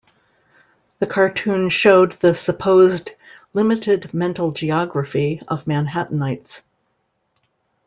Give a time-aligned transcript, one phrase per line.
[0.97, 3.11] The cartoon showed the supposed
[3.53, 6.63] limited mental geography of Manhattanites.